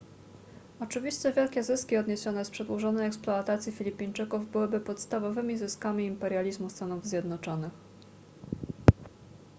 [0.79, 7.71] oczywiście wielkie zyski odniesione z przedłużonej eksploatacji filipińczyków byłyby podstawowymi zyskami imperializmu stanów zjednoczonych